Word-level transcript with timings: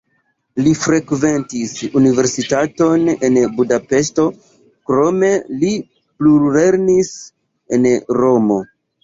Li 0.67 0.71
frekventis 0.83 1.75
universitaton 1.99 3.11
en 3.29 3.37
Budapeŝto, 3.59 4.25
krome 4.89 5.31
li 5.61 5.71
plulernis 5.93 7.13
en 7.79 7.87
Romo. 8.25 8.61